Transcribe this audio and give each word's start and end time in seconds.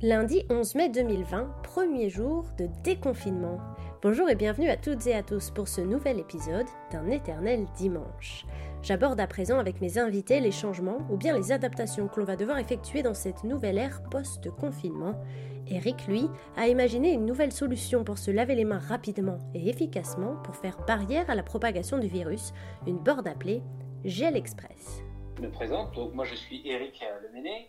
Lundi 0.00 0.44
11 0.48 0.76
mai 0.76 0.88
2020, 0.90 1.62
premier 1.64 2.08
jour 2.08 2.44
de 2.56 2.68
déconfinement. 2.84 3.58
Bonjour 4.00 4.30
et 4.30 4.36
bienvenue 4.36 4.68
à 4.68 4.76
toutes 4.76 5.08
et 5.08 5.14
à 5.16 5.24
tous 5.24 5.50
pour 5.50 5.66
ce 5.66 5.80
nouvel 5.80 6.20
épisode 6.20 6.68
d'un 6.92 7.10
éternel 7.10 7.66
dimanche. 7.76 8.46
J'aborde 8.80 9.18
à 9.18 9.26
présent 9.26 9.58
avec 9.58 9.80
mes 9.80 9.98
invités 9.98 10.38
les 10.38 10.52
changements 10.52 10.98
ou 11.10 11.16
bien 11.16 11.36
les 11.36 11.50
adaptations 11.50 12.06
que 12.06 12.20
l'on 12.20 12.26
va 12.26 12.36
devoir 12.36 12.58
effectuer 12.58 13.02
dans 13.02 13.12
cette 13.12 13.42
nouvelle 13.42 13.76
ère 13.76 14.00
post-confinement. 14.08 15.20
Eric, 15.66 16.06
lui, 16.06 16.28
a 16.56 16.68
imaginé 16.68 17.12
une 17.12 17.26
nouvelle 17.26 17.50
solution 17.50 18.04
pour 18.04 18.18
se 18.18 18.30
laver 18.30 18.54
les 18.54 18.64
mains 18.64 18.78
rapidement 18.78 19.38
et 19.52 19.68
efficacement 19.68 20.36
pour 20.44 20.54
faire 20.54 20.78
barrière 20.86 21.28
à 21.28 21.34
la 21.34 21.42
propagation 21.42 21.98
du 21.98 22.06
virus, 22.06 22.52
une 22.86 22.98
board 22.98 23.26
appelée 23.26 23.64
Gel 24.04 24.36
Express. 24.36 25.02
Je 25.38 25.42
me 25.42 25.50
présente, 25.50 25.92
donc 25.96 26.14
moi 26.14 26.24
je 26.24 26.36
suis 26.36 26.62
Eric 26.64 27.02
Lemenet. 27.20 27.68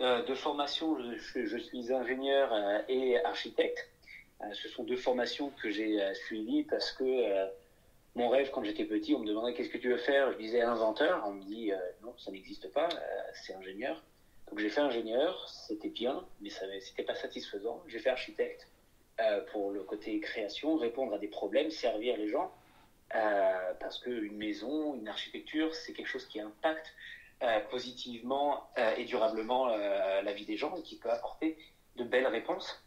Euh, 0.00 0.22
de 0.22 0.34
formation, 0.34 0.96
je, 0.98 1.58
suis 1.58 1.92
ingénieur 1.92 2.52
euh, 2.52 2.78
et 2.88 3.22
architecte. 3.22 3.90
Euh, 4.40 4.46
ce 4.54 4.68
sont 4.68 4.82
deux 4.82 4.96
formations 4.96 5.50
que 5.62 5.70
j'ai 5.70 6.00
suivies 6.14 6.62
parce 6.62 6.92
que 6.92 7.48
mon 8.14 8.30
rêve, 8.30 8.50
quand 8.50 8.64
j'étais 8.64 8.86
petit, 8.86 9.14
on 9.14 9.18
me 9.18 9.26
demandait 9.26 9.52
qu'est-ce 9.52 9.68
que 9.68 9.78
tu 9.78 9.90
veux 9.90 9.98
faire? 9.98 10.32
Je 10.32 10.38
disais 10.38 10.62
inventeur. 10.62 11.22
On 11.26 11.32
me 11.32 11.42
dit 11.42 11.70
non, 12.02 12.14
ça 12.16 12.30
n'existe 12.30 12.72
pas, 12.72 12.88
c'est 13.34 13.54
ingénieur. 13.54 14.02
Donc 14.48 14.58
j'ai 14.58 14.70
fait 14.70 14.80
ingénieur, 14.80 15.48
c'était 15.48 15.90
bien, 15.90 16.24
mais 16.40 16.48
ça 16.48 16.64
c'était 16.80 17.04
pas 17.04 17.14
satisfaisant. 17.14 17.82
J'ai 17.86 17.98
fait 17.98 18.10
architecte 18.10 18.66
pour 19.52 19.70
le 19.70 19.82
côté 19.82 20.18
création, 20.20 20.76
répondre 20.76 21.12
à 21.12 21.18
des 21.18 21.28
problèmes, 21.28 21.70
servir 21.70 22.16
les 22.16 22.28
gens. 22.28 22.50
parce 23.78 23.98
qu'une 23.98 24.38
maison, 24.38 24.94
une 24.94 25.08
architecture, 25.08 25.74
c'est 25.74 25.92
quelque 25.92 26.08
chose 26.08 26.26
qui 26.26 26.40
impacte 26.40 26.94
euh, 27.42 27.58
positivement 27.70 28.68
euh, 28.76 28.92
et 28.98 29.04
durablement 29.04 29.68
euh, 29.70 30.20
la 30.20 30.32
vie 30.34 30.44
des 30.44 30.58
gens 30.58 30.76
et 30.76 30.82
qui 30.82 30.98
peut 30.98 31.08
apporter 31.08 31.56
de 31.96 32.04
belles 32.04 32.26
réponses. 32.26 32.84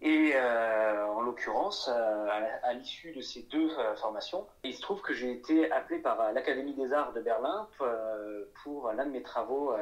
Et 0.00 0.34
en 0.36 1.22
l'occurrence, 1.22 1.88
à, 1.88 2.72
l'issue 2.74 3.12
de 3.12 3.22
ces 3.22 3.44
deux 3.44 3.70
formations, 3.96 4.46
il 4.62 4.74
se 4.74 4.82
trouve 4.82 5.00
que 5.00 5.14
j'ai 5.14 5.30
été 5.30 5.72
appelé 5.72 6.00
par 6.00 6.34
l'Académie 6.34 6.74
des 6.74 6.92
Arts 6.92 7.14
de 7.14 7.22
Berlin 7.22 7.66
pour, 8.62 8.92
l'un 8.92 9.06
de 9.06 9.10
mes 9.10 9.22
travaux 9.22 9.74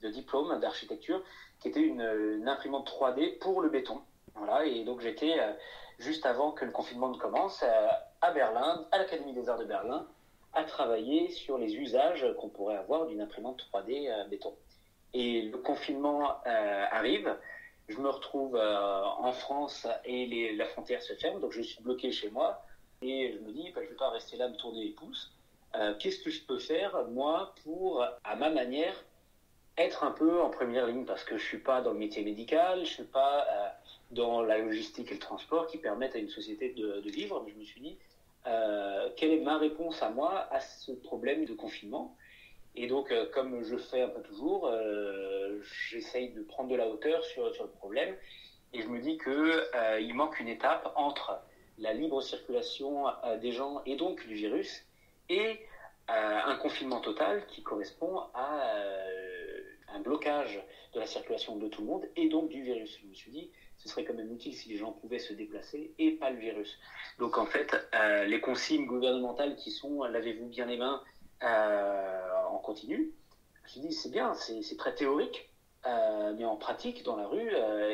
de 0.00 0.08
diplôme 0.10 0.60
d'architecture, 0.60 1.20
qui 1.58 1.66
était 1.66 1.80
une, 1.80 2.02
une, 2.38 2.48
imprimante 2.48 2.88
3D 2.88 3.38
pour 3.40 3.62
le 3.62 3.68
béton. 3.68 4.00
Voilà, 4.36 4.64
et 4.64 4.84
donc 4.84 5.00
j'étais 5.00 5.34
juste 5.98 6.24
avant 6.24 6.52
que 6.52 6.64
le 6.64 6.70
confinement 6.70 7.08
ne 7.08 7.18
commence 7.18 7.64
à 8.20 8.30
Berlin, 8.30 8.86
à 8.92 8.98
l'Académie 8.98 9.32
des 9.32 9.48
Arts 9.48 9.58
de 9.58 9.64
Berlin, 9.64 10.06
à 10.56 10.64
travailler 10.64 11.28
sur 11.28 11.58
les 11.58 11.76
usages 11.76 12.26
qu'on 12.40 12.48
pourrait 12.48 12.76
avoir 12.76 13.06
d'une 13.06 13.20
imprimante 13.20 13.62
3D 13.70 14.10
euh, 14.10 14.24
béton. 14.24 14.54
Et 15.12 15.42
le 15.42 15.58
confinement 15.58 16.30
euh, 16.46 16.84
arrive, 16.90 17.36
je 17.88 17.98
me 17.98 18.08
retrouve 18.08 18.56
euh, 18.56 19.02
en 19.04 19.32
France 19.32 19.86
et 20.06 20.56
la 20.56 20.64
frontière 20.64 21.02
se 21.02 21.12
ferme, 21.12 21.40
donc 21.40 21.52
je 21.52 21.60
suis 21.60 21.82
bloqué 21.82 22.10
chez 22.10 22.30
moi 22.30 22.64
et 23.02 23.34
je 23.34 23.38
me 23.40 23.52
dis, 23.52 23.70
bah, 23.72 23.82
je 23.82 23.86
ne 23.86 23.90
vais 23.90 23.96
pas 23.96 24.08
rester 24.08 24.38
là 24.38 24.48
me 24.48 24.56
tourner 24.56 24.84
les 24.84 24.90
pouces. 24.90 25.30
Qu'est-ce 25.98 26.20
que 26.24 26.30
je 26.30 26.42
peux 26.42 26.58
faire, 26.58 27.06
moi, 27.10 27.54
pour, 27.62 28.02
à 28.24 28.36
ma 28.36 28.48
manière, 28.48 29.04
être 29.76 30.04
un 30.04 30.10
peu 30.10 30.40
en 30.40 30.48
première 30.48 30.86
ligne? 30.86 31.04
Parce 31.04 31.22
que 31.22 31.36
je 31.36 31.44
suis 31.44 31.58
pas 31.58 31.82
dans 31.82 31.92
le 31.92 31.98
métier 31.98 32.24
médical, 32.24 32.80
je 32.86 32.90
suis 32.94 33.04
pas 33.04 33.46
dans 34.10 34.40
la 34.40 34.56
logistique 34.56 35.10
et 35.10 35.14
le 35.14 35.20
transport 35.20 35.66
qui 35.66 35.76
permettent 35.76 36.14
à 36.14 36.18
une 36.18 36.30
société 36.30 36.70
de, 36.70 37.02
de 37.02 37.10
vivre. 37.10 37.42
Mais 37.44 37.52
je 37.52 37.58
me 37.58 37.64
suis 37.64 37.82
dit, 37.82 37.98
euh, 38.46 39.10
quelle 39.16 39.32
est 39.32 39.40
ma 39.40 39.58
réponse 39.58 40.02
à 40.02 40.10
moi 40.10 40.46
à 40.50 40.60
ce 40.60 40.92
problème 40.92 41.44
de 41.44 41.54
confinement? 41.54 42.16
Et 42.74 42.86
donc, 42.86 43.10
euh, 43.10 43.26
comme 43.32 43.62
je 43.62 43.76
fais 43.76 44.02
un 44.02 44.08
peu 44.08 44.22
toujours, 44.22 44.66
euh, 44.66 45.60
j'essaye 45.90 46.30
de 46.30 46.42
prendre 46.42 46.70
de 46.70 46.76
la 46.76 46.88
hauteur 46.88 47.24
sur, 47.24 47.52
sur 47.54 47.64
le 47.64 47.70
problème. 47.70 48.14
Et 48.72 48.82
je 48.82 48.88
me 48.88 49.00
dis 49.00 49.16
que 49.16 49.62
il 50.00 50.12
manque 50.14 50.38
une 50.40 50.48
étape 50.48 50.92
entre 50.96 51.40
la 51.78 51.94
libre 51.94 52.20
circulation 52.20 53.04
des 53.40 53.52
gens 53.52 53.80
et 53.86 53.96
donc 53.96 54.26
du 54.26 54.34
virus 54.34 54.84
et 55.30 55.60
un 56.08 56.56
confinement 56.56 57.00
total 57.00 57.46
qui 57.46 57.62
correspond 57.62 58.18
à 58.34 58.60
un 59.88 60.00
blocage 60.00 60.62
de 60.94 61.00
la 61.00 61.06
circulation 61.06 61.56
de 61.56 61.68
tout 61.68 61.82
le 61.82 61.86
monde 61.86 62.08
et 62.16 62.28
donc 62.28 62.48
du 62.48 62.62
virus. 62.62 62.98
Je 63.02 63.06
me 63.06 63.14
suis 63.14 63.30
dit, 63.30 63.50
ce 63.78 63.88
serait 63.88 64.04
quand 64.04 64.14
même 64.14 64.32
utile 64.32 64.54
si 64.54 64.68
les 64.68 64.76
gens 64.76 64.92
pouvaient 64.92 65.18
se 65.18 65.32
déplacer 65.32 65.92
et 65.98 66.12
pas 66.12 66.30
le 66.30 66.38
virus. 66.38 66.78
Donc 67.18 67.38
en 67.38 67.46
fait, 67.46 67.76
euh, 67.94 68.24
les 68.24 68.40
consignes 68.40 68.86
gouvernementales 68.86 69.56
qui 69.56 69.70
sont 69.70 70.04
lavez-vous 70.04 70.46
bien 70.46 70.66
les 70.66 70.76
mains 70.76 71.02
euh, 71.42 72.44
en 72.50 72.58
continu, 72.58 73.12
je 73.64 73.80
me 73.80 73.88
dis 73.88 73.92
c'est 73.92 74.10
bien, 74.10 74.34
c'est 74.34 74.76
très 74.76 74.94
théorique, 74.94 75.50
euh, 75.86 76.34
mais 76.36 76.44
en 76.44 76.56
pratique, 76.56 77.02
dans 77.02 77.16
la 77.16 77.26
rue, 77.26 77.48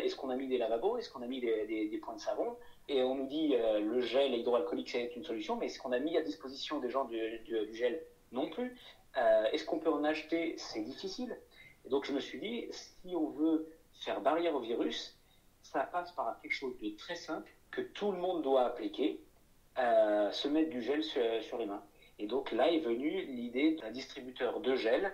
est-ce 0.04 0.16
qu'on 0.16 0.30
a 0.30 0.36
mis 0.36 0.48
des 0.48 0.58
lavabos, 0.58 0.98
est-ce 0.98 1.10
qu'on 1.10 1.22
a 1.22 1.26
mis 1.26 1.40
des, 1.40 2.00
points 2.02 2.14
de 2.14 2.20
savon? 2.20 2.56
Et 2.88 3.02
on 3.02 3.14
nous 3.14 3.26
dit 3.26 3.54
le 3.56 4.00
gel 4.00 4.34
hydroalcoolique 4.34 4.90
c'est 4.90 5.12
une 5.16 5.24
solution, 5.24 5.56
mais 5.56 5.66
est-ce 5.66 5.78
qu'on 5.78 5.92
a 5.92 5.98
mis 5.98 6.16
à 6.16 6.22
disposition 6.22 6.78
des 6.78 6.90
gens 6.90 7.04
du, 7.04 7.74
gel? 7.74 8.02
Non 8.32 8.48
plus. 8.48 8.76
est-ce 9.52 9.64
qu'on 9.64 9.78
peut 9.78 9.90
en 9.90 10.04
acheter? 10.04 10.54
C'est 10.56 10.82
difficile. 10.82 11.36
Et 11.84 11.88
donc 11.88 12.04
je 12.04 12.12
me 12.12 12.20
suis 12.20 12.40
dit, 12.40 12.68
si 12.70 13.14
on 13.14 13.30
veut 13.30 13.68
faire 13.92 14.20
barrière 14.20 14.54
au 14.54 14.60
virus, 14.60 15.16
ça 15.62 15.80
passe 15.80 16.12
par 16.12 16.40
quelque 16.40 16.52
chose 16.52 16.76
de 16.80 16.90
très 16.96 17.14
simple 17.14 17.50
que 17.70 17.80
tout 17.80 18.12
le 18.12 18.18
monde 18.18 18.42
doit 18.42 18.64
appliquer, 18.64 19.20
euh, 19.78 20.30
se 20.30 20.48
mettre 20.48 20.70
du 20.70 20.82
gel 20.82 21.02
sur, 21.02 21.58
les 21.58 21.66
mains. 21.66 21.82
Et 22.18 22.26
donc 22.26 22.52
là 22.52 22.70
est 22.70 22.80
venue 22.80 23.22
l'idée 23.26 23.76
d'un 23.76 23.90
distributeur 23.90 24.60
de 24.60 24.76
gel 24.76 25.12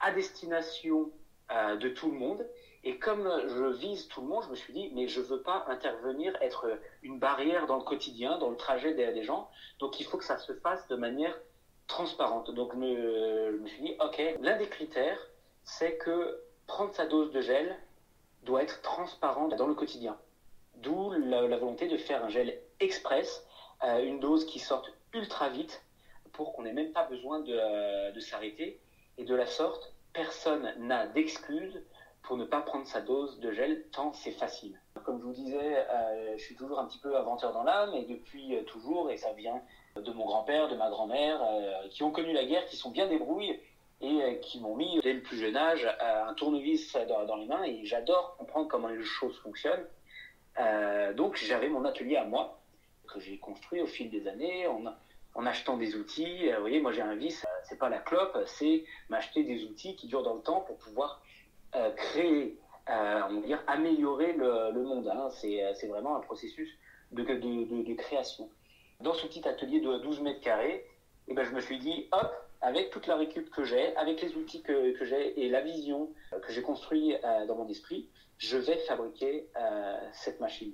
à 0.00 0.10
destination 0.12 1.10
euh, 1.50 1.76
de 1.76 1.88
tout 1.88 2.10
le 2.10 2.18
monde. 2.18 2.46
Et 2.82 2.98
comme 2.98 3.30
je 3.48 3.64
vise 3.76 4.08
tout 4.08 4.22
le 4.22 4.28
monde, 4.28 4.42
je 4.44 4.50
me 4.50 4.54
suis 4.54 4.72
dit, 4.72 4.90
mais 4.94 5.06
je 5.06 5.20
ne 5.20 5.26
veux 5.26 5.42
pas 5.42 5.66
intervenir, 5.68 6.34
être 6.40 6.66
une 7.02 7.18
barrière 7.18 7.66
dans 7.66 7.76
le 7.76 7.84
quotidien, 7.84 8.38
dans 8.38 8.48
le 8.48 8.56
trajet 8.56 8.94
des, 8.94 9.12
des 9.12 9.22
gens. 9.22 9.50
Donc 9.78 10.00
il 10.00 10.06
faut 10.06 10.16
que 10.16 10.24
ça 10.24 10.38
se 10.38 10.54
fasse 10.54 10.88
de 10.88 10.96
manière 10.96 11.38
transparente. 11.86 12.50
Donc 12.54 12.72
je 12.72 13.58
me 13.58 13.66
suis 13.66 13.82
dit, 13.82 13.94
ok, 14.00 14.22
l'un 14.40 14.56
des 14.56 14.68
critères, 14.68 15.18
c'est 15.78 15.96
que 15.98 16.42
prendre 16.66 16.92
sa 16.94 17.06
dose 17.06 17.30
de 17.30 17.40
gel, 17.40 17.76
doit 18.42 18.62
être 18.62 18.82
transparent 18.82 19.48
dans 19.48 19.66
le 19.66 19.74
quotidien. 19.74 20.18
D'où 20.76 21.12
la, 21.12 21.46
volonté 21.46 21.88
de 21.88 21.96
faire 21.96 22.24
un 22.24 22.28
gel 22.28 22.58
express, 22.80 23.46
euh, 23.84 24.04
une 24.04 24.18
dose 24.18 24.46
qui 24.46 24.58
sorte 24.58 24.92
ultra 25.12 25.48
vite 25.48 25.82
pour 26.32 26.52
qu'on 26.52 26.62
n'ait 26.62 26.72
même 26.72 26.92
pas 26.92 27.04
besoin 27.04 27.40
de, 27.40 27.54
euh, 27.54 28.10
de 28.10 28.20
s'arrêter. 28.20 28.80
Et 29.18 29.24
de 29.24 29.34
la 29.34 29.46
sorte, 29.46 29.92
personne 30.12 30.74
n'a 30.78 31.06
d'excuse 31.06 31.82
pour 32.22 32.36
ne 32.36 32.44
pas 32.44 32.60
prendre 32.60 32.86
sa 32.86 33.00
dose 33.00 33.38
de 33.40 33.52
gel 33.52 33.84
tant 33.92 34.12
c'est 34.12 34.32
facile. 34.32 34.78
Comme 35.04 35.18
je 35.18 35.24
vous 35.24 35.32
disais, 35.32 35.86
euh, 35.88 36.36
je 36.36 36.42
suis 36.42 36.56
toujours 36.56 36.80
un 36.80 36.86
petit 36.86 36.98
peu 36.98 37.16
inventeur 37.16 37.52
dans 37.52 37.62
l'âme 37.62 37.94
et 37.94 38.04
depuis 38.04 38.56
toujours, 38.66 39.10
et 39.10 39.16
ça 39.16 39.32
vient 39.32 39.62
de 39.96 40.12
mon 40.12 40.24
grand-père, 40.24 40.68
de 40.68 40.76
ma 40.76 40.90
grand-mère, 40.90 41.40
qui 41.90 42.02
ont 42.02 42.10
connu 42.10 42.32
la 42.32 42.44
guerre, 42.44 42.64
qui 42.66 42.76
sont 42.76 42.90
bien 42.90 43.06
débrouillés 43.06 43.62
et 44.00 44.22
euh, 44.22 44.34
qui 44.36 44.60
m'ont 44.60 44.76
mis 44.76 44.98
dès 45.02 45.12
le 45.12 45.22
plus 45.22 45.38
jeune 45.38 45.56
âge 45.56 45.86
un 46.00 46.32
tournevis 46.34 46.96
dans, 47.08 47.36
les 47.36 47.46
mains 47.46 47.62
et 47.64 47.84
j'adore 47.84 48.36
comprendre 48.38 48.68
comment 48.68 48.88
les 48.88 49.02
choses 49.02 49.36
fonctionnent. 49.38 49.86
Euh, 50.58 51.12
donc 51.12 51.36
j'avais 51.36 51.68
mon 51.68 51.84
atelier 51.84 52.16
à 52.16 52.24
moi 52.24 52.60
que 53.12 53.20
j'ai 53.20 53.38
construit 53.38 53.80
au 53.80 53.86
fil 53.86 54.10
des 54.10 54.26
années 54.28 54.66
en, 54.66 55.46
achetant 55.46 55.76
des 55.76 55.96
outils. 55.96 56.50
Euh, 56.50 56.56
vous 56.56 56.60
voyez, 56.60 56.80
moi 56.80 56.92
j'ai 56.92 57.02
un 57.02 57.14
vice, 57.14 57.44
c'est 57.64 57.78
pas 57.78 57.88
la 57.88 57.98
clope, 57.98 58.38
c'est 58.46 58.84
m'acheter 59.08 59.44
des 59.44 59.64
outils 59.64 59.96
qui 59.96 60.06
durent 60.06 60.22
dans 60.22 60.34
le 60.34 60.42
temps 60.42 60.60
pour 60.60 60.78
pouvoir 60.78 61.22
créer, 61.96 62.58
on 62.88 62.92
va 62.92 63.46
dire 63.46 63.62
améliorer 63.68 64.32
le, 64.32 64.82
monde. 64.82 65.08
Hein. 65.08 65.28
C'est 65.30 65.86
vraiment 65.86 66.16
un 66.16 66.20
processus 66.20 66.68
de, 67.12 67.94
création. 67.94 68.50
Dans 69.00 69.14
ce 69.14 69.26
petit 69.26 69.46
atelier 69.46 69.80
de 69.80 69.98
12 69.98 70.20
mètres 70.20 70.40
carrés, 70.40 70.84
eh 71.28 71.34
ben, 71.34 71.44
je 71.44 71.52
me 71.52 71.60
suis 71.60 71.78
dit, 71.78 72.08
hop, 72.12 72.49
avec 72.62 72.90
toute 72.90 73.06
la 73.06 73.16
récup 73.16 73.50
que 73.50 73.64
j'ai, 73.64 73.94
avec 73.96 74.20
les 74.20 74.34
outils 74.36 74.62
que, 74.62 74.94
j'ai 75.04 75.44
et 75.44 75.48
la 75.48 75.60
vision 75.60 76.10
que 76.42 76.52
j'ai 76.52 76.62
construite 76.62 77.16
euh, 77.24 77.46
dans 77.46 77.56
mon 77.56 77.68
esprit, 77.68 78.08
je 78.38 78.58
vais 78.58 78.76
fabriquer 78.78 79.48
euh, 79.56 79.98
cette 80.12 80.40
machine. 80.40 80.72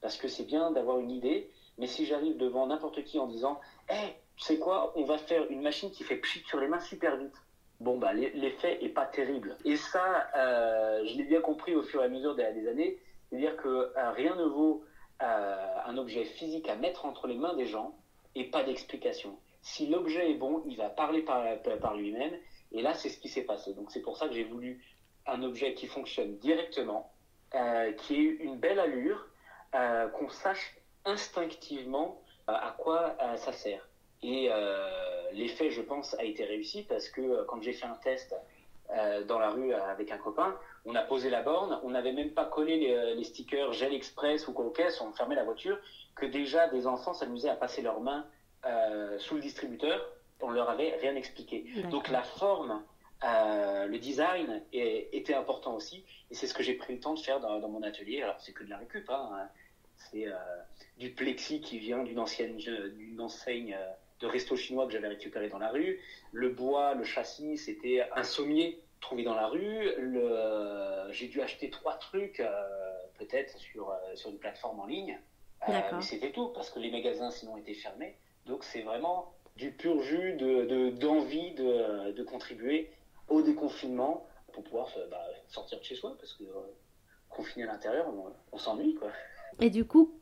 Parce 0.00 0.16
que 0.16 0.28
c'est 0.28 0.44
bien 0.44 0.70
d'avoir 0.70 1.00
une 1.00 1.10
idée, 1.10 1.50
mais 1.76 1.86
si 1.86 2.06
j'arrive 2.06 2.36
devant 2.36 2.66
n'importe 2.66 3.04
qui 3.04 3.18
en 3.18 3.26
disant 3.26 3.60
Hé, 3.88 3.94
hey, 3.94 4.14
tu 4.36 4.44
sais 4.44 4.58
quoi, 4.58 4.92
on 4.96 5.04
va 5.04 5.18
faire 5.18 5.44
une 5.50 5.60
machine 5.60 5.90
qui 5.90 6.04
fait 6.04 6.16
pchit 6.16 6.42
sur 6.46 6.60
les 6.60 6.68
mains 6.68 6.80
super 6.80 7.16
vite. 7.16 7.34
Bon, 7.80 7.98
bah, 7.98 8.12
l'effet 8.12 8.82
est 8.82 8.88
pas 8.88 9.06
terrible. 9.06 9.56
Et 9.64 9.76
ça, 9.76 10.28
euh, 10.36 11.04
je 11.04 11.16
l'ai 11.16 11.24
bien 11.24 11.40
compris 11.40 11.74
au 11.74 11.82
fur 11.82 12.02
et 12.02 12.06
à 12.06 12.08
mesure 12.08 12.34
des 12.34 12.68
années. 12.68 12.98
C'est-à-dire 13.28 13.56
que 13.56 13.92
rien 14.14 14.34
ne 14.34 14.44
vaut 14.44 14.84
un 15.20 15.96
objet 15.98 16.24
physique 16.24 16.68
à 16.68 16.76
mettre 16.76 17.04
entre 17.04 17.26
les 17.26 17.36
mains 17.36 17.54
des 17.54 17.66
gens 17.66 17.96
et 18.34 18.44
pas 18.44 18.62
d'explication 18.62 19.36
si 19.62 19.86
l'objet 19.86 20.30
est 20.30 20.34
bon, 20.34 20.62
il 20.66 20.76
va 20.76 20.88
parler 20.88 21.22
par, 21.22 21.44
par 21.80 21.96
lui-même. 21.96 22.32
Et 22.72 22.82
là, 22.82 22.94
c'est 22.94 23.08
ce 23.08 23.18
qui 23.18 23.28
s'est 23.28 23.42
passé. 23.42 23.72
Donc 23.74 23.90
c'est 23.90 24.02
pour 24.02 24.16
ça 24.16 24.28
que 24.28 24.34
j'ai 24.34 24.44
voulu 24.44 24.82
un 25.28 25.42
objet 25.42 25.74
qui 25.74 25.86
fonctionne 25.86 26.36
directement, 26.38 27.12
euh, 27.54 27.92
qui 27.92 28.14
ait 28.16 28.36
une 28.40 28.56
belle 28.56 28.80
allure, 28.80 29.26
euh, 29.74 30.08
qu'on 30.08 30.28
sache 30.28 30.76
instinctivement 31.04 32.20
euh, 32.48 32.52
à 32.52 32.74
quoi 32.78 33.16
ça 33.36 33.52
sert. 33.52 33.88
Et 34.22 34.50
l'effet, 35.32 35.70
je 35.70 35.80
pense, 35.80 36.14
a 36.18 36.24
été 36.24 36.44
réussi 36.44 36.82
parce 36.82 37.08
que 37.08 37.44
quand 37.44 37.62
j'ai 37.62 37.72
fait 37.72 37.86
un 37.86 37.94
test 38.02 38.34
dans 39.28 39.38
la 39.38 39.50
rue 39.50 39.72
avec 39.72 40.10
un 40.10 40.18
copain, 40.18 40.58
On 40.84 40.94
a 40.94 41.02
posé 41.02 41.28
la 41.30 41.42
borne, 41.42 41.78
on 41.84 41.90
n'avait 41.90 42.12
même 42.12 42.30
pas 42.30 42.46
collé 42.46 42.78
les, 43.14 43.24
stickers 43.24 43.72
Gel 43.74 43.92
Express 43.92 44.48
ou 44.48 44.52
Cocaisse, 44.52 45.00
on 45.00 45.12
fermait 45.12 45.36
la 45.36 45.44
voiture, 45.44 45.78
que 46.16 46.26
déjà 46.26 46.66
des 46.68 46.86
enfants 46.86 47.12
s'amusaient 47.12 47.50
à 47.50 47.54
passer 47.54 47.82
leurs 47.82 48.00
mains 48.00 48.26
sous 49.18 49.34
le 49.34 49.40
distributeur. 49.40 50.00
On 50.40 50.50
leur 50.50 50.70
avait 50.70 50.96
rien 51.00 51.16
expliqué. 51.16 51.64
Donc 51.90 52.08
la 52.08 52.22
forme, 52.22 52.82
le 53.22 53.96
design 53.98 54.62
était 54.72 55.34
important 55.34 55.74
aussi, 55.74 56.04
et 56.30 56.34
c'est 56.34 56.46
ce 56.46 56.54
que 56.54 56.62
j'ai 56.62 56.74
pris 56.74 56.94
le 56.94 57.00
temps 57.00 57.14
de 57.14 57.20
faire 57.20 57.40
dans, 57.40 57.68
mon 57.68 57.82
atelier. 57.82 58.22
Alors 58.22 58.40
c'est 58.40 58.52
que 58.52 58.64
de 58.64 58.70
la 58.70 58.78
récup, 58.78 59.08
hein. 59.10 59.48
c'est 59.96 60.26
du 60.98 61.10
plexi 61.10 61.60
qui 61.60 61.78
vient 61.78 62.02
d'une 62.02 62.18
ancienne, 62.18 62.56
d'une 62.56 63.20
enseigne 63.20 63.76
de 64.20 64.26
resto 64.26 64.56
chinois 64.56 64.86
que 64.86 64.92
j'avais 64.92 65.08
récupéré 65.08 65.48
dans 65.48 65.58
la 65.58 65.70
rue. 65.70 66.00
Le 66.32 66.48
bois, 66.48 66.94
le 66.94 67.04
châssis, 67.04 67.56
c'était 67.56 68.06
un 68.14 68.24
sommier 68.24 68.82
trouvé 69.00 69.22
dans 69.22 69.34
la 69.34 69.46
rue. 69.46 69.88
J'ai 71.10 71.28
dû 71.28 71.40
acheter 71.40 71.70
trois 71.70 71.94
trucs, 71.94 72.40
euh, 72.40 72.48
peut-être 73.18 73.56
sur, 73.58 73.90
euh, 73.90 73.96
sur 74.14 74.30
une 74.30 74.38
plateforme 74.38 74.80
en 74.80 74.86
ligne. 74.86 75.18
Euh, 75.68 75.72
mais 75.92 76.02
c'était 76.02 76.30
tout, 76.30 76.48
parce 76.48 76.70
que 76.70 76.78
les 76.78 76.90
magasins 76.90 77.30
sinon 77.30 77.56
étaient 77.56 77.74
fermés. 77.74 78.16
Donc 78.48 78.64
c'est 78.64 78.82
vraiment 78.82 79.32
du 79.56 79.70
pur 79.70 80.02
jus 80.02 80.34
d'envie 80.34 81.52
de, 81.52 82.12
de, 82.12 82.22
contribuer 82.22 82.90
au 83.28 83.42
déconfinement 83.42 84.26
pour 84.52 84.64
pouvoir 84.64 84.88
bah, 85.10 85.20
sortir 85.48 85.78
de 85.78 85.84
chez 85.84 85.94
soi, 85.94 86.16
parce 86.18 86.32
que 86.34 86.44
confiné 87.28 87.64
à 87.64 87.72
l'intérieur, 87.72 88.06
on, 88.08 88.32
on 88.52 88.58
s'ennuie. 88.58 88.94
quoi. 88.94 89.10
Et 89.60 89.70
du 89.70 89.84
coup, 89.84 90.18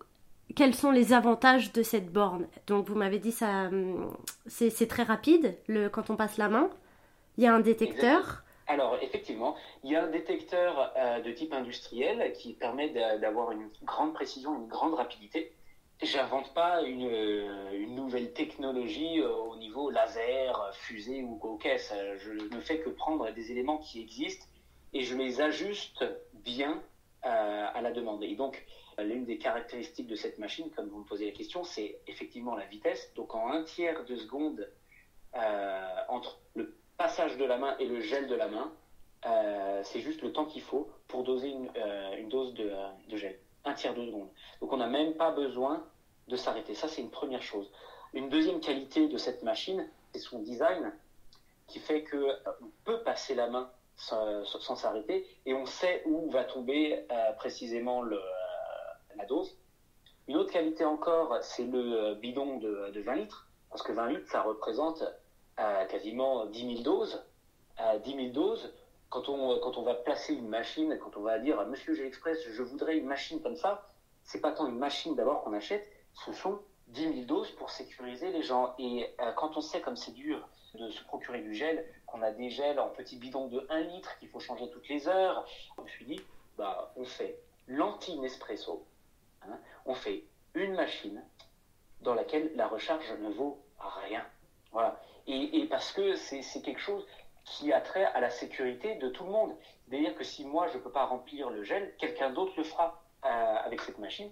quels 0.55 0.75
sont 0.75 0.91
les 0.91 1.13
avantages 1.13 1.73
de 1.73 1.83
cette 1.83 2.13
borne? 2.13 2.49
Donc 2.67 2.89
vous 2.89 2.95
m'avez 2.95 3.19
dit 3.19 3.33
ça, 3.33 3.67
hum, 3.67 4.17
c'est 4.47 4.89
très 4.89 5.03
rapide 5.03 5.57
le, 5.67 5.89
quand 5.89 6.11
on 6.11 6.17
passe 6.17 6.37
la 6.37 6.49
main. 6.49 6.71
Il 7.37 7.45
y 7.45 7.47
a 7.47 7.55
un 7.55 7.61
détecteur. 7.61 8.43
Alors 8.69 8.99
effectivement, 9.03 9.55
il 9.85 9.93
y 9.93 9.97
a 9.97 10.05
un 10.05 10.11
détecteur 10.11 10.93
euh, 10.97 11.21
de 11.21 11.31
type 11.31 11.53
industriel 11.53 12.33
qui 12.33 12.55
permet 12.55 12.89
d'avoir 13.21 13.53
une 13.53 13.69
grande 13.85 14.15
précision, 14.15 14.57
une 14.57 14.67
grande 14.67 14.95
rapidité. 14.95 15.53
J'invente 16.03 16.53
pas 16.53 16.83
une, 16.83 17.11
une, 17.73 17.95
nouvelle 17.95 18.33
technologie 18.33 19.21
euh, 19.21 19.33
au 19.33 19.57
niveau 19.57 19.91
laser, 19.91 20.71
fusée 20.75 21.23
ou 21.23 21.39
caisse. 21.57 21.93
Je 22.19 22.33
ne 22.33 22.61
fais 22.61 22.81
que 22.81 22.91
prendre 22.91 23.31
des 23.31 23.51
éléments 23.51 23.79
qui 23.79 24.01
existent 24.01 24.47
et 24.93 25.03
je 25.03 25.17
les 25.17 25.41
ajuste 25.41 26.05
bien 26.35 26.83
euh, 27.25 27.67
à 27.75 27.81
la 27.81 27.93
demande. 27.93 28.23
Et 28.23 28.35
donc 28.35 28.65
L'une 28.99 29.27
des 29.27 29.37
caractéristiques 29.37 30.07
de 30.07 30.15
cette 30.15 30.39
machine, 30.39 30.71
comme 30.71 30.89
vous 30.89 31.01
me 31.01 31.05
posez 31.05 31.27
la 31.27 31.33
question, 31.33 31.65
c'est 31.65 31.99
effectivement 32.07 32.55
la 32.55 32.65
vitesse. 32.65 33.13
Donc 33.15 33.35
en 33.35 33.51
un 33.51 33.63
tiers 33.63 34.05
de 34.05 34.17
seconde 34.17 34.71
euh, 35.35 35.95
entre 36.09 36.39
le 36.55 36.75
passage 36.97 37.37
de 37.37 37.45
la 37.45 37.59
main 37.59 37.77
et 37.79 37.87
le 37.87 38.01
gel 38.01 38.27
de 38.27 38.35
la 38.35 38.49
main, 38.49 38.73
euh, 39.27 39.83
c'est 39.85 40.01
juste 40.01 40.23
le 40.23 40.33
temps 40.33 40.47
qu'il 40.47 40.63
faut 40.63 40.89
pour 41.09 41.25
doser 41.25 41.49
une, 41.49 41.71
euh, 41.77 42.29
dose 42.29 42.55
de, 42.55 43.17
gel. 43.17 43.39
Un 43.67 43.75
tiers 43.75 43.95
de 43.95 44.07
seconde. 44.07 44.29
Donc 44.63 44.73
on 44.73 44.79
n'a 44.79 44.87
même 44.87 45.15
pas 45.15 45.31
besoin 45.31 45.85
de 46.29 46.37
s'arrêter. 46.37 46.75
Ça, 46.75 46.89
c'est 46.89 47.03
une 47.03 47.11
première 47.11 47.43
chose. 47.43 47.71
Une 48.15 48.31
deuxième 48.31 48.61
qualité 48.61 49.09
de 49.09 49.19
cette 49.19 49.43
machine, 49.43 49.87
c'est 50.13 50.21
son 50.21 50.39
design 50.39 50.93
qui 51.67 51.81
fait 51.81 52.05
qu'on 52.05 52.71
peut 52.85 53.03
passer 53.03 53.35
la 53.35 53.49
main 53.49 53.71
sans 53.97 54.77
s'arrêter 54.77 55.27
et 55.45 55.53
on 55.53 55.67
sait 55.67 56.03
où 56.07 56.31
va 56.31 56.45
tomber 56.45 57.05
précisément 57.39 58.03
le, 58.03 58.21
la 59.17 59.25
dose. 59.27 59.57
Une 60.29 60.37
autre 60.37 60.53
qualité 60.53 60.85
encore, 60.85 61.37
c'est 61.43 61.65
le 61.65 62.15
bidon 62.15 62.59
de, 62.59 63.01
20 63.01 63.15
litres, 63.15 63.49
parce 63.71 63.83
que 63.83 63.93
20 63.93 64.09
litres, 64.09 64.31
ça 64.31 64.43
représente 64.43 65.05
euh, 65.59 65.85
quasiment 65.87 66.47
10 66.47 66.83
000 66.83 66.83
doses. 66.83 67.23
10 68.05 68.11
000 68.11 68.29
doses, 68.29 68.73
quand 69.23 69.79
on, 69.79 69.83
va 69.83 69.95
placer 69.95 70.35
une 70.35 70.49
machine, 70.49 70.99
quand 70.99 71.17
on 71.17 71.23
va 71.23 71.39
dire 71.39 71.65
Monsieur 71.67 71.95
G 71.95 72.07
Express, 72.07 72.39
je 72.49 72.63
voudrais 72.63 72.97
une 72.97 73.07
machine 73.07 73.41
comme 73.43 73.57
ça, 73.57 73.89
c'est 74.25 74.41
pas 74.41 74.53
tant 74.53 74.67
une 74.67 74.79
machine 74.79 75.15
d'abord 75.15 75.43
qu'on 75.43 75.53
achète, 75.53 75.91
ce 76.13 76.33
sont 76.33 76.61
10 76.89 77.03
000 77.03 77.15
doses 77.23 77.51
pour 77.53 77.71
sécuriser 77.71 78.31
les 78.31 78.43
gens. 78.43 78.75
Et 78.79 79.09
euh, 79.21 79.33
quand 79.33 79.57
on 79.57 79.61
sait 79.61 79.81
comme 79.81 79.97
c'est 79.97 80.13
dur 80.13 80.49
de 80.75 80.91
se 80.91 81.03
procurer 81.05 81.41
du 81.41 81.55
gel, 81.55 81.87
qu'on 82.07 82.23
a 82.23 82.31
des 82.31 82.51
gels 82.51 82.79
en 82.79 82.89
petits 82.89 83.17
bidons 83.17 83.49
de 83.49 83.67
1 83.71 83.81
litre 83.81 84.19
qu'il 84.19 84.29
faut 84.29 84.41
changer 84.41 84.69
toutes 84.71 84.89
les 84.89 85.09
heures, 85.09 85.47
je 85.77 85.83
me 85.83 85.89
suis 85.89 86.05
dit, 86.05 86.21
bah, 86.59 86.93
on 86.97 87.05
fait 87.05 87.39
l'anti-Nespresso, 87.69 88.87
Hein, 89.43 89.59
on 89.85 89.95
fait 89.95 90.25
une 90.55 90.75
machine 90.75 91.23
dans 92.01 92.15
laquelle 92.15 92.53
la 92.57 92.67
recharge 92.67 93.11
ne 93.21 93.31
vaut 93.31 93.63
rien. 93.79 94.25
Voilà. 94.73 95.01
Et, 95.27 95.67
parce 95.69 95.93
que 95.93 96.15
c'est 96.15 96.63
quelque 96.63 96.81
chose 96.81 97.05
qui 97.47 97.73
a 97.73 97.81
trait 97.81 98.05
à 98.05 98.21
la 98.21 98.29
sécurité 98.29 98.97
de 98.97 99.09
tout 99.09 99.25
le 99.25 99.31
monde. 99.31 99.57
C'est-à-dire 99.89 100.15
que 100.15 100.25
si 100.25 100.45
moi 100.45 100.67
je 100.69 100.77
ne 100.77 100.83
peux 100.83 100.91
pas 100.91 101.07
remplir 101.07 101.49
le 101.49 101.63
gel, 101.63 101.95
quelqu'un 101.97 102.31
d'autre 102.31 102.53
le 102.57 102.65
fera 102.65 103.03
euh, 103.25 103.29
avec 103.29 103.81
cette 103.81 103.99
machine. 103.99 104.31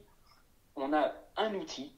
On 0.77 0.93
a 0.93 1.15
un 1.37 1.55
outil 1.55 1.97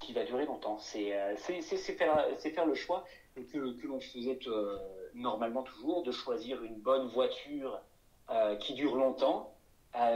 qui 0.00 0.12
va 0.12 0.24
durer 0.24 0.46
longtemps. 0.46 0.78
C'est 0.78 1.14
euh, 1.14 1.36
faire, 1.36 2.66
le 2.66 2.74
choix 2.74 3.04
que, 3.36 3.42
que 3.42 3.86
l'on 3.86 4.00
faisait 4.00 4.38
euh, 4.46 4.78
normalement 5.14 5.62
toujours, 5.62 6.02
de 6.02 6.10
choisir 6.10 6.62
une 6.64 6.76
bonne 6.76 7.08
voiture 7.08 7.80
qui 8.60 8.72
dure 8.72 8.96
longtemps 8.96 9.52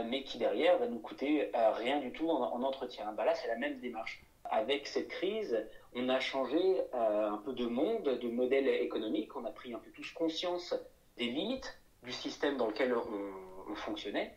mais 0.05 0.23
qui 0.23 0.39
derrière 0.39 0.79
va 0.79 0.87
nous 0.87 0.97
coûter 0.97 1.51
rien 1.53 1.99
du 1.99 2.11
tout 2.11 2.27
en, 2.31 2.63
entretien. 2.63 3.11
Bah 3.11 3.25
là, 3.25 3.35
c'est 3.35 3.47
la 3.47 3.57
même 3.57 3.79
démarche. 3.79 4.23
Avec 4.45 4.87
cette 4.87 5.09
crise, 5.09 5.67
on 5.95 6.09
a 6.09 6.19
changé 6.19 6.81
euh, 6.93 7.29
un 7.29 7.37
peu 7.37 7.53
de 7.53 7.65
monde, 7.65 8.03
de 8.03 8.27
modèle 8.29 8.67
économique, 8.67 9.35
on 9.35 9.45
a 9.45 9.51
pris 9.51 9.73
un 9.73 9.79
peu 9.79 9.89
tous 9.91 10.11
conscience 10.11 10.75
des 11.17 11.27
limites 11.27 11.79
du 12.03 12.11
système 12.11 12.57
dans 12.57 12.67
lequel 12.67 12.95
on, 12.95 13.75
fonctionnait 13.75 14.33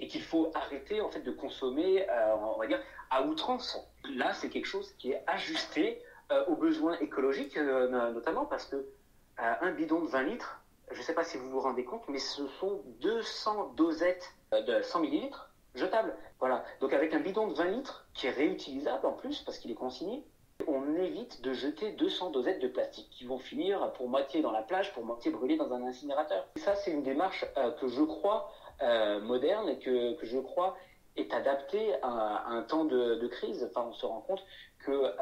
et 0.00 0.08
qu'il 0.08 0.22
faut 0.22 0.50
arrêter 0.52 1.00
en 1.00 1.08
fait 1.08 1.20
de 1.20 1.30
consommer, 1.30 2.04
on 2.54 2.58
va 2.58 2.66
dire, 2.66 2.80
à 3.08 3.22
outrance. 3.22 3.78
Là, 4.04 4.34
c'est 4.34 4.50
quelque 4.50 4.66
chose 4.66 4.92
qui 4.98 5.12
est 5.12 5.22
ajusté 5.28 6.02
aux 6.48 6.56
besoins 6.56 6.98
écologiques, 6.98 7.56
notamment 7.56 8.46
parce 8.46 8.66
que 8.66 8.84
un 9.38 9.70
bidon 9.70 10.00
de 10.00 10.08
20 10.08 10.22
litres, 10.24 10.64
je 10.90 10.98
ne 10.98 11.02
sais 11.02 11.14
pas 11.14 11.24
si 11.24 11.36
vous 11.38 11.50
vous 11.50 11.60
rendez 11.60 11.84
compte, 11.84 12.02
mais 12.08 12.18
ce 12.18 12.46
sont 12.60 12.82
200 13.00 13.74
dosettes 13.76 14.34
euh, 14.52 14.62
de 14.62 14.82
100 14.82 15.00
millilitres 15.00 15.50
jetables. 15.74 16.14
Voilà. 16.38 16.64
Donc 16.80 16.92
avec 16.92 17.14
un 17.14 17.20
bidon 17.20 17.48
de 17.48 17.54
20 17.54 17.64
litres 17.64 18.06
qui 18.14 18.26
est 18.26 18.30
réutilisable 18.30 19.06
en 19.06 19.12
plus 19.12 19.42
parce 19.42 19.58
qu'il 19.58 19.70
est 19.70 19.76
consigné, 19.76 20.24
on 20.66 20.96
évite 20.96 21.42
de 21.42 21.52
jeter 21.52 21.92
200 21.92 22.30
dosettes 22.30 22.60
de 22.60 22.68
plastique 22.68 23.08
qui 23.10 23.24
vont 23.24 23.38
finir 23.38 23.92
pour 23.92 24.08
moitié 24.08 24.40
dans 24.40 24.52
la 24.52 24.62
plage, 24.62 24.92
pour 24.92 25.04
moitié 25.04 25.30
brûlées 25.30 25.56
dans 25.56 25.72
un 25.72 25.84
incinérateur. 25.84 26.46
Et 26.56 26.60
ça, 26.60 26.74
c'est 26.76 26.90
une 26.90 27.02
démarche 27.02 27.44
euh, 27.56 27.70
que 27.72 27.88
je 27.88 28.02
crois 28.02 28.52
euh, 28.82 29.20
moderne 29.20 29.68
et 29.68 29.78
que, 29.78 30.16
je 30.22 30.38
crois 30.38 30.76
est 31.16 31.32
adaptée 31.32 31.94
à, 32.02 32.48
un 32.48 32.62
temps 32.62 32.84
de, 32.84 33.26
crise. 33.28 33.64
Enfin, 33.70 33.86
on 33.88 33.92
se 33.92 34.04
rend 34.04 34.20
compte 34.20 34.44
que 34.80 35.12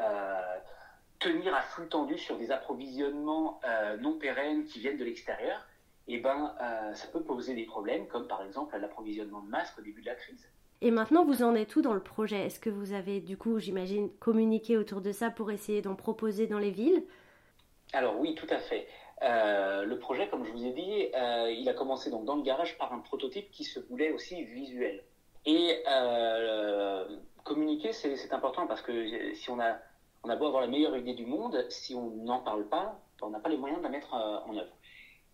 tenir 1.19 1.53
à 1.53 1.61
flux 1.61 1.87
tendu 1.87 2.17
sur 2.17 2.35
des 2.37 2.51
approvisionnements 2.51 3.61
non 3.99 4.17
pérennes 4.17 4.65
qui 4.65 4.79
viennent 4.79 4.97
de 4.97 5.05
l'extérieur, 5.05 5.63
eh 6.07 6.19
ben, 6.19 6.53
euh, 6.61 6.93
ça 6.93 7.07
peut 7.07 7.23
poser 7.23 7.55
des 7.55 7.65
problèmes, 7.65 8.07
comme 8.07 8.27
par 8.27 8.43
exemple 8.43 8.77
l'approvisionnement 8.77 9.41
de 9.41 9.49
masques 9.49 9.79
au 9.79 9.81
début 9.81 10.01
de 10.01 10.07
la 10.07 10.15
crise. 10.15 10.49
Et 10.85 10.91
maintenant, 10.91 11.23
vous 11.23 11.43
en 11.43 11.55
êtes 11.55 11.77
où 11.77 11.81
dans 11.81 11.93
le 11.93 12.03
projet? 12.03 12.45
Est-ce 12.45 12.59
que 12.59 12.69
vous 12.69 12.91
avez, 12.91 13.21
du 13.21 13.37
coup, 13.37 13.57
j'imagine, 13.57 14.09
communiqué 14.19 14.75
autour 14.75 14.99
de 14.99 15.13
ça 15.13 15.29
pour 15.29 15.49
essayer 15.49 15.81
d'en 15.81 15.95
proposer 15.95 16.45
dans 16.45 16.59
les 16.59 16.71
villes? 16.71 17.05
Alors 17.93 18.19
oui, 18.19 18.35
tout 18.35 18.47
à 18.49 18.59
fait. 18.59 18.85
Euh, 19.21 19.85
le 19.85 19.97
projet, 19.97 20.27
comme 20.27 20.43
je 20.43 20.51
vous 20.51 20.65
ai 20.65 20.73
dit, 20.73 21.07
euh, 21.15 21.49
il 21.51 21.69
a 21.69 21.73
commencé 21.73 22.11
donc 22.11 22.25
dans 22.25 22.35
le 22.35 22.41
garage 22.41 22.77
par 22.77 22.91
un 22.91 22.99
prototype 22.99 23.49
qui 23.51 23.63
se 23.63 23.79
voulait 23.79 24.11
aussi 24.11 24.43
visuel. 24.43 25.05
Et 25.45 25.81
communiquer, 27.45 27.93
c'est 27.93 28.33
important 28.33 28.67
parce 28.67 28.81
que 28.81 29.33
si 29.35 29.49
on 29.49 29.61
a, 29.61 29.79
beau 30.35 30.47
avoir 30.47 30.61
la 30.61 30.67
meilleure 30.67 30.97
idée 30.97 31.13
du 31.13 31.25
monde, 31.25 31.65
si 31.69 31.95
on 31.95 32.09
n'en 32.09 32.39
parle 32.39 32.67
pas, 32.67 32.99
on 33.21 33.29
n'a 33.29 33.39
pas 33.39 33.49
les 33.49 33.57
moyens 33.57 33.79
de 33.79 33.83
la 33.83 33.89
mettre 33.89 34.13
en 34.13 34.53
œuvre. 34.57 34.73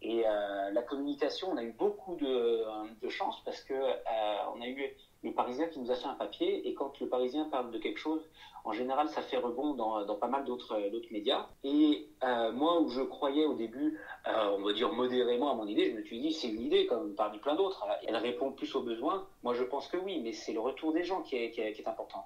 Et 0.01 0.23
euh, 0.25 0.71
la 0.71 0.81
communication, 0.81 1.49
on 1.51 1.57
a 1.57 1.63
eu 1.63 1.73
beaucoup 1.73 2.15
de, 2.15 2.63
de 3.01 3.09
chance 3.09 3.41
parce 3.43 3.61
que 3.63 3.73
euh, 3.73 4.37
on 4.55 4.61
a 4.61 4.67
eu 4.67 4.95
le 5.21 5.33
Parisien 5.33 5.67
qui 5.67 5.79
nous 5.79 5.91
a 5.91 5.95
fait 5.95 6.07
un 6.07 6.13
papier 6.13 6.67
et 6.67 6.73
quand 6.73 6.99
le 6.99 7.07
Parisien 7.07 7.45
parle 7.45 7.71
de 7.71 7.77
quelque 7.77 7.97
chose, 7.97 8.21
en 8.63 8.71
général, 8.71 9.09
ça 9.09 9.21
fait 9.21 9.37
rebond 9.37 9.73
dans, 9.73 10.05
dans 10.05 10.15
pas 10.15 10.27
mal 10.27 10.45
d'autres 10.45 10.77
médias. 11.11 11.47
Et 11.63 12.07
euh, 12.23 12.51
moi, 12.51 12.79
où 12.79 12.89
je 12.89 13.01
croyais 13.01 13.45
au 13.45 13.53
début, 13.53 13.99
on 14.25 14.61
va 14.61 14.73
dire 14.73 14.91
modérément 14.93 15.51
à 15.51 15.55
mon 15.55 15.67
idée, 15.67 15.91
je 15.91 15.95
me 15.97 16.03
suis 16.03 16.19
dit 16.19 16.31
c'est 16.31 16.47
une 16.47 16.61
idée 16.61 16.85
comme 16.85 17.15
parmi 17.15 17.39
plein 17.39 17.55
d'autres. 17.55 17.85
Elle 18.07 18.15
répond 18.15 18.51
plus 18.51 18.73
aux 18.75 18.81
besoins. 18.83 19.27
Moi, 19.43 19.53
je 19.53 19.63
pense 19.63 19.87
que 19.87 19.97
oui, 19.97 20.21
mais 20.23 20.33
c'est 20.33 20.53
le 20.53 20.59
retour 20.59 20.93
des 20.93 21.03
gens 21.03 21.21
qui 21.21 21.35
est, 21.35 21.51
qui 21.51 21.61
est, 21.61 21.87
important. 21.87 22.25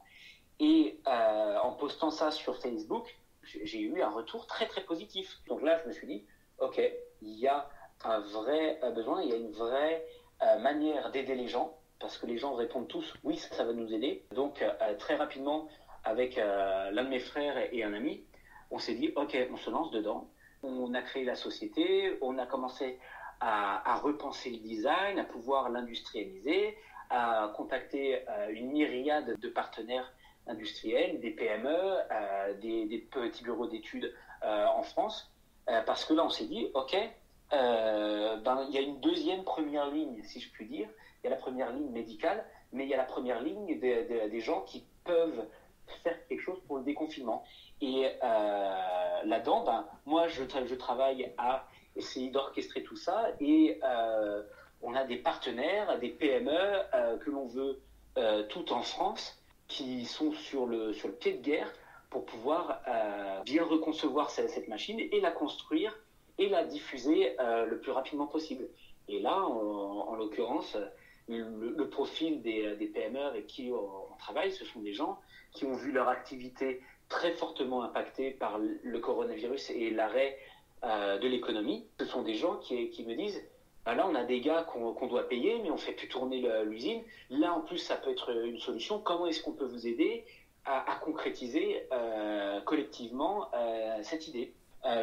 Et 0.60 1.00
en 1.06 1.72
postant 1.74 2.12
ça 2.12 2.32
sur 2.32 2.58
Facebook, 2.58 3.16
j'ai 3.44 3.80
eu 3.80 4.02
un 4.02 4.10
retour 4.10 4.46
très 4.48 4.68
très 4.68 4.82
positif. 4.82 5.40
Donc 5.48 5.62
là, 5.62 5.80
je 5.84 5.88
me 5.88 5.94
suis 5.94 6.08
dit 6.08 6.26
ok, 6.60 6.82
il 7.22 7.40
y 7.40 7.48
a 7.48 7.68
un 8.04 8.20
vrai 8.20 8.80
euh, 8.84 8.92
besoin, 8.92 9.22
il 9.22 9.30
y 9.30 9.34
a 9.34 9.38
une 9.38 9.52
vraie 9.52 10.06
euh, 10.42 10.60
manière 10.60 11.12
d'aider 11.12 11.36
les 11.36 11.48
gens, 11.48 11.78
parce 12.04 12.18
que 12.18 12.26
les 12.26 12.38
gens 12.38 12.54
répondent 12.54 12.90
tous 12.90 13.14
oui, 13.24 13.38
ça, 13.38 13.64
va 13.64 13.72
nous 13.72 13.94
aider. 13.94 14.26
Donc 14.36 14.62
euh, 14.62 14.94
très 15.00 15.16
rapidement, 15.16 15.70
avec 16.04 16.36
l'un 16.36 17.04
de 17.06 17.08
mes 17.08 17.22
frères 17.22 17.58
et 17.72 17.82
un 17.82 17.94
ami, 17.94 18.26
on 18.72 18.78
s'est 18.78 18.96
dit 18.96 19.14
ok, 19.16 19.38
on 19.50 19.56
se 19.56 19.70
lance 19.70 19.90
dedans. 19.92 20.30
On 20.64 20.94
a 20.94 21.02
créé 21.02 21.24
la 21.24 21.36
société, 21.36 22.18
on 22.22 22.38
a 22.38 22.46
commencé 22.46 23.00
à, 23.40 24.00
repenser 24.04 24.50
le 24.50 24.58
design, 24.58 25.18
à 25.18 25.24
pouvoir 25.24 25.70
l'industrialiser, 25.70 26.78
à 27.10 27.54
contacter 27.56 28.20
une 28.50 28.72
myriade 28.72 29.40
de 29.40 29.50
partenaires 29.50 30.14
industriels, 30.48 31.22
des 31.22 31.32
PME, 31.32 32.60
des, 32.62 33.08
petits 33.12 33.44
bureaux 33.44 33.68
d'études 33.68 34.14
en 34.42 34.84
France, 34.84 35.34
parce 35.66 36.06
que 36.06 36.14
là, 36.14 36.24
on 36.26 36.30
s'est 36.30 36.46
dit, 36.46 36.70
OK, 36.74 36.96
ben, 37.52 38.66
il 38.70 38.74
y 38.74 38.78
a 38.78 38.82
une 38.82 39.02
deuxième 39.02 39.44
première 39.44 39.90
ligne, 39.90 40.22
si 40.24 40.40
je 40.40 40.50
puis 40.52 40.66
dire. 40.66 40.88
Il 41.24 41.30
y 41.30 41.34
a 41.34 41.36
la 41.36 41.42
première 41.42 41.72
ligne 41.72 41.90
médicale, 41.90 42.44
mais 42.74 42.84
il 42.84 42.90
y 42.90 42.94
a 42.94 42.98
la 42.98 43.06
première 43.06 43.42
ligne 43.42 43.80
des, 43.80 44.40
gens 44.42 44.62
qui 44.62 44.84
peuvent 45.06 45.48
faire 46.04 46.18
quelque 46.28 46.42
chose 46.42 46.60
pour 46.68 46.78
le 46.78 46.84
déconfinement. 46.84 47.46
Et 47.80 48.08
euh, 48.22 49.24
là-dedans, 49.24 49.64
ben, 49.64 49.88
moi, 50.06 50.28
je, 50.28 50.44
travaille 50.76 51.32
à 51.38 51.66
essayer 51.96 52.30
d'orchestrer 52.30 52.84
tout 52.84 52.98
ça 52.98 53.28
et 53.40 53.80
euh, 53.84 54.44
on 54.82 54.96
a 54.96 55.06
des 55.06 55.16
partenaires, 55.16 55.98
des 56.00 56.10
PME 56.10 56.52
euh, 56.52 57.18
que 57.18 57.30
l'on 57.30 57.48
veut 57.48 57.80
tout 58.50 58.72
en 58.72 58.84
France 58.84 59.42
qui 59.68 60.06
sont 60.06 60.34
sur 60.34 60.68
le, 60.68 60.94
sur 60.94 61.08
le 61.08 61.16
pied 61.16 61.34
de 61.34 61.42
guerre 61.42 61.72
pour 62.12 62.26
pouvoir 62.26 62.80
bien 63.44 63.64
reconcevoir 63.64 64.30
cette, 64.30 64.68
machine 64.68 65.00
et 65.00 65.20
la 65.20 65.32
construire 65.32 65.98
et 66.38 66.48
la 66.48 66.64
diffuser 66.64 67.36
le 67.40 67.80
plus 67.80 67.92
rapidement 67.92 68.28
possible. 68.28 68.68
Et 69.08 69.20
là, 69.20 69.36
en 69.36 70.14
l'occurrence, 70.14 70.78
le, 71.28 71.90
profil 71.90 72.42
des, 72.42 72.76
des, 72.76 72.88
PME 72.88 73.22
avec 73.22 73.48
qui 73.48 73.72
on, 73.72 74.16
travaille, 74.18 74.52
ce 74.52 74.66
sont 74.66 74.82
des 74.82 74.94
gens 74.94 75.20
qui 75.54 75.66
ont 75.66 75.74
vu 75.74 75.92
leur 75.92 76.10
activité 76.10 76.82
très 77.10 77.32
fortement 77.32 77.84
impactée 77.84 78.32
par 78.32 78.60
le 78.60 79.00
coronavirus 79.00 79.70
et 79.72 79.92
l'arrêt 79.92 80.38
euh, 80.84 81.18
de 81.20 81.28
l'économie. 81.28 81.86
Ce 82.00 82.06
sont 82.06 82.24
des 82.24 82.36
gens 82.36 82.58
qui, 82.58 83.06
me 83.08 83.16
disent 83.16 83.42
bah 83.86 83.96
là, 83.96 84.08
on 84.08 84.16
a 84.16 84.24
des 84.24 84.42
gars 84.42 84.64
qu'on 84.64 85.08
doit 85.08 85.28
payer, 85.28 85.60
mais 85.62 85.70
on 85.70 85.78
fait 85.78 85.92
plus 85.92 86.08
tourner 86.08 86.46
l'usine. 86.66 87.02
Là, 87.30 87.54
en 87.54 87.62
plus, 87.62 87.78
ça 87.78 87.96
peut 87.96 88.12
être 88.12 88.32
une 88.46 88.60
solution. 88.60 89.00
Comment 89.00 89.28
est-ce 89.28 89.42
qu'on 89.44 89.52
peut 89.52 89.66
vous 89.66 89.88
aider 89.88 90.26
à, 90.66 90.96
concrétiser 91.02 91.86
euh, 91.92 92.62
collectivement 92.62 93.50
euh, 93.54 94.00
cette 94.02 94.28
idée? 94.28 94.54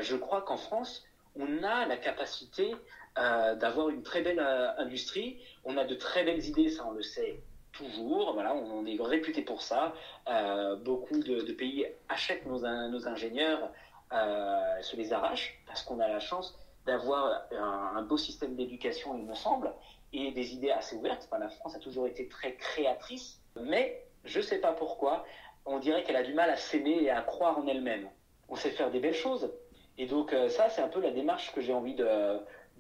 Je 0.01 0.17
crois 0.17 0.43
qu'en 0.43 0.59
France, 0.59 1.07
on 1.37 1.63
a 1.63 1.87
la 1.87 1.97
capacité 1.97 2.75
euh, 3.19 3.55
d'avoir 3.57 3.89
une 3.89 4.03
très 4.03 4.23
belle 4.23 4.39
euh, 4.41 4.77
industrie. 4.79 5.39
On 5.65 5.77
a 5.77 5.85
de 5.85 5.95
très 5.95 6.25
belles 6.25 6.45
idées, 6.45 6.71
ça 6.71 6.87
on 6.87 6.93
le 6.93 7.03
sait 7.03 7.41
toujours. 7.73 8.33
Voilà, 8.35 8.55
on, 8.55 8.87
est 8.87 8.97
réputé 9.01 9.43
pour 9.43 9.63
ça. 9.63 9.95
Euh, 10.29 10.77
beaucoup 10.77 11.19
de, 11.19 11.53
pays 11.53 11.87
achètent 12.09 12.47
nos, 12.47 12.61
nos 12.61 13.09
ingénieurs, 13.09 13.71
se 14.13 14.97
les 14.97 15.13
arrachent 15.13 15.61
parce 15.67 15.83
qu'on 15.83 16.01
a 16.01 16.09
la 16.09 16.21
chance 16.21 16.57
d'avoir 16.87 17.43
un, 17.53 18.03
beau 18.03 18.17
système 18.17 18.57
d'éducation, 18.57 19.17
il 19.17 19.25
me 19.25 19.35
semble, 19.35 19.73
et 20.13 20.33
des 20.33 20.55
idées 20.55 20.71
assez 20.71 20.97
ouvertes. 20.97 21.29
la 21.39 21.49
France 21.49 21.77
a 21.77 21.79
toujours 21.79 22.07
été 22.07 22.27
très 22.27 22.55
créatrice, 22.55 23.41
mais 23.61 24.05
je 24.25 24.39
ne 24.39 24.45
sais 24.45 24.59
pas 24.59 24.73
pourquoi, 24.73 25.25
on 25.67 25.79
dirait 25.79 26.03
qu'elle 26.03 26.17
a 26.17 26.23
du 26.23 26.35
mal 26.35 26.51
à 26.51 26.57
s'aimer 26.57 27.03
et 27.03 27.11
à 27.11 27.23
croire 27.23 27.59
en 27.59 27.67
elle-même. 27.67 28.09
On 28.49 28.57
sait 28.57 28.71
faire 28.71 28.91
des 28.91 28.99
belles 28.99 29.15
choses. 29.15 29.51
Et 29.99 30.07
donc 30.07 30.35
ça, 30.49 30.69
c'est 30.71 30.83
un 30.83 30.89
peu 30.89 31.01
la 31.01 31.11
démarche 31.11 31.53
que 31.53 31.61
j'ai 31.61 31.75
envie 31.75 31.95
de, 31.95 32.07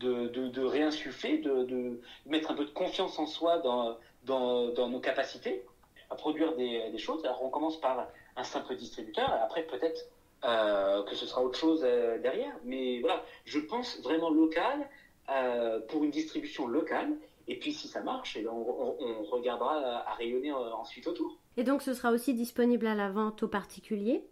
de, 0.00 0.48
de, 0.48 0.62
réinsuffler, 0.62 1.38
de, 1.38 2.00
mettre 2.26 2.50
un 2.50 2.54
peu 2.54 2.64
de 2.64 2.70
confiance 2.70 3.18
en 3.18 3.26
soi 3.26 3.58
dans, 3.58 3.98
dans, 4.24 4.88
nos 4.88 5.00
capacités 5.00 5.64
à 6.08 6.14
produire 6.14 6.56
des, 6.56 6.98
choses. 6.98 7.24
Alors 7.24 7.42
on 7.42 7.50
commence 7.50 7.80
par 7.80 8.08
un 8.36 8.44
simple 8.44 8.74
distributeur, 8.76 9.28
et 9.28 9.42
après 9.42 9.62
peut-être 9.64 10.08
euh, 10.44 11.02
que 11.04 11.14
ce 11.14 11.26
sera 11.26 11.42
autre 11.42 11.58
chose 11.58 11.82
euh, 11.84 12.18
derrière. 12.18 12.54
Mais 12.64 13.00
voilà, 13.00 13.22
je 13.44 13.58
pense 13.58 14.00
vraiment 14.02 14.30
local 14.30 14.88
euh, 15.28 15.80
pour 15.88 16.02
une 16.02 16.10
distribution 16.10 16.66
locale. 16.66 17.10
Et 17.46 17.58
puis 17.58 17.72
si 17.72 17.88
ça 17.88 18.00
marche, 18.00 18.36
et 18.36 18.40
eh 18.40 18.44
ben, 18.44 18.52
on, 18.52 19.24
regardera 19.24 19.74
à, 20.06 20.14
rayonner 20.14 20.52
ensuite 20.52 21.06
autour. 21.08 21.36
Et 21.56 21.64
donc 21.64 21.82
ce 21.82 21.94
sera 21.94 22.12
aussi 22.12 22.32
disponible 22.32 22.86
à 22.86 22.94
la 22.94 23.10
vente 23.10 23.42
aux 23.42 23.48
particuliers? 23.48 24.24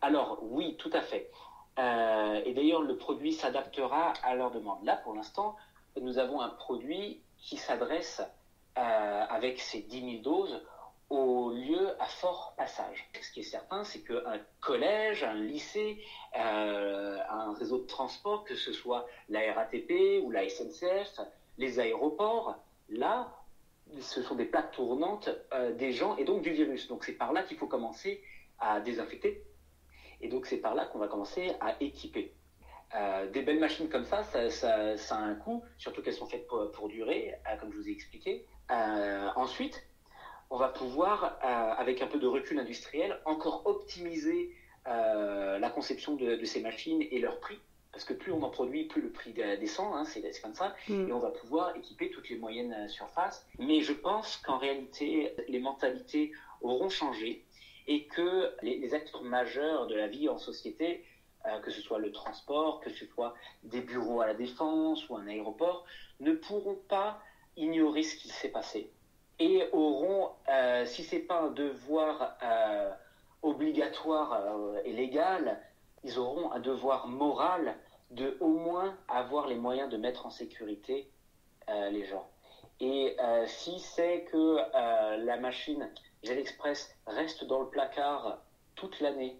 Alors 0.00 0.38
oui, 0.42 0.76
tout 0.78 0.90
à 0.92 1.02
fait. 1.02 1.30
Euh, 1.78 2.40
et 2.44 2.54
d'ailleurs, 2.54 2.82
le 2.82 2.96
produit 2.96 3.32
s'adaptera 3.32 4.12
à 4.22 4.34
leur 4.34 4.50
demande. 4.50 4.84
Là, 4.84 4.96
pour 4.96 5.14
l'instant, 5.14 5.56
nous 6.00 6.18
avons 6.18 6.40
un 6.40 6.48
produit 6.48 7.20
qui 7.38 7.56
s'adresse 7.56 8.22
euh, 8.78 9.24
avec 9.28 9.60
ses 9.60 9.80
10 9.80 10.22
000 10.22 10.22
doses 10.22 10.62
aux 11.08 11.50
lieux 11.50 11.90
à 12.00 12.06
fort 12.06 12.54
passage. 12.56 13.08
Ce 13.20 13.30
qui 13.30 13.40
est 13.40 13.44
certain, 13.44 13.84
c'est 13.84 14.00
qu'un 14.00 14.40
collège, 14.60 15.22
un 15.22 15.34
lycée, 15.34 16.02
euh, 16.36 17.18
un 17.28 17.54
réseau 17.54 17.78
de 17.78 17.86
transport, 17.86 18.44
que 18.44 18.56
ce 18.56 18.72
soit 18.72 19.06
la 19.28 19.52
RATP 19.52 20.22
ou 20.22 20.30
la 20.30 20.48
SNCF, 20.48 21.20
les 21.58 21.78
aéroports, 21.78 22.56
là, 22.88 23.32
ce 24.00 24.20
sont 24.22 24.34
des 24.34 24.46
plaques 24.46 24.72
tournantes 24.72 25.30
des 25.78 25.92
gens 25.92 26.16
et 26.16 26.24
donc 26.24 26.42
du 26.42 26.50
virus. 26.50 26.88
Donc 26.88 27.04
c'est 27.04 27.12
par 27.12 27.32
là 27.32 27.44
qu'il 27.44 27.56
faut 27.56 27.68
commencer 27.68 28.20
à 28.58 28.80
désinfecter 28.80 29.44
et 30.20 30.28
donc 30.28 30.46
c'est 30.46 30.58
par 30.58 30.74
là 30.74 30.86
qu'on 30.86 30.98
va 30.98 31.08
commencer 31.08 31.52
à 31.60 31.76
équiper. 31.80 32.32
Euh, 32.94 33.28
des 33.30 33.42
belles 33.42 33.58
machines 33.58 33.88
comme 33.88 34.04
ça, 34.04 34.22
ça, 34.22 35.16
a 35.16 35.18
un 35.18 35.34
coût, 35.34 35.64
surtout 35.76 36.02
qu'elles 36.02 36.14
sont 36.14 36.26
faites 36.26 36.46
pour, 36.46 36.88
durer, 36.88 37.34
euh, 37.46 37.56
comme 37.56 37.72
je 37.72 37.78
vous 37.78 37.88
ai 37.88 37.92
expliqué. 37.92 38.46
Euh, 38.70 39.28
ensuite, 39.34 39.86
on 40.50 40.56
va 40.56 40.68
pouvoir, 40.68 41.38
avec 41.42 42.02
un 42.02 42.06
peu 42.06 42.20
de 42.20 42.26
recul 42.26 42.58
industriel, 42.58 43.18
encore 43.24 43.62
optimiser 43.64 44.54
la 44.86 45.70
conception 45.70 46.14
de, 46.14 46.44
ces 46.44 46.60
machines 46.60 47.02
et 47.10 47.18
leur 47.18 47.40
prix. 47.40 47.58
Parce 47.90 48.04
que 48.04 48.12
plus 48.12 48.30
on 48.30 48.42
en 48.42 48.50
produit, 48.50 48.84
plus 48.84 49.02
le 49.02 49.10
prix 49.10 49.32
descend, 49.32 49.92
hein, 49.96 50.04
c'est 50.04 50.22
comme 50.40 50.54
ça. 50.54 50.76
Mm. 50.88 51.08
Et 51.08 51.12
on 51.12 51.18
va 51.18 51.30
pouvoir 51.30 51.74
équiper 51.74 52.10
toutes 52.10 52.28
les 52.28 52.36
moyennes 52.36 52.88
surfaces. 52.88 53.44
Mais 53.58 53.80
je 53.80 53.92
pense 53.92 54.36
qu'en 54.36 54.58
réalité, 54.58 55.34
les 55.48 55.58
mentalités 55.58 56.30
auront 56.60 56.90
changé 56.90 57.42
et 57.86 58.06
que 58.06 58.52
les, 58.62 58.94
acteurs 58.94 59.22
majeurs 59.22 59.86
de 59.86 59.94
la 59.94 60.08
vie 60.08 60.28
en 60.28 60.38
société, 60.38 61.04
euh, 61.46 61.60
que 61.60 61.70
ce 61.70 61.80
soit 61.80 61.98
le 61.98 62.10
transport, 62.12 62.80
que 62.80 62.90
ce 62.90 63.06
soit 63.06 63.34
des 63.62 63.80
bureaux 63.80 64.20
à 64.20 64.26
la 64.26 64.34
défense 64.34 65.08
ou 65.08 65.16
un 65.16 65.26
aéroport, 65.28 65.84
ne 66.20 66.32
pourront 66.32 66.78
pas 66.88 67.20
ignorer 67.56 68.02
ce 68.02 68.16
qui 68.16 68.28
s'est 68.28 68.50
passé 68.50 68.90
et 69.38 69.68
auront, 69.72 70.30
euh, 70.48 70.86
si 70.86 71.04
c'est 71.04 71.20
pas 71.20 71.42
un 71.42 71.50
devoir 71.50 72.36
euh, 72.42 72.90
obligatoire 73.42 74.42
et 74.84 74.92
légal, 74.92 75.60
ils 76.04 76.18
auront 76.18 76.52
un 76.52 76.58
devoir 76.58 77.06
moral 77.06 77.76
de 78.10 78.36
au 78.40 78.48
moins 78.48 78.96
avoir 79.08 79.46
les 79.46 79.56
moyens 79.56 79.90
de 79.90 79.96
mettre 79.96 80.26
en 80.26 80.30
sécurité 80.30 81.10
les 81.68 82.04
gens. 82.04 82.28
Et 82.78 83.16
si 83.46 83.80
c'est 83.80 84.22
que 84.30 84.58
la 85.24 85.36
machine 85.36 85.90
Gel 86.26 86.38
Express 86.38 86.92
reste 87.06 87.44
dans 87.44 87.60
le 87.60 87.68
placard 87.68 88.38
toute 88.74 88.98
l'année, 89.00 89.38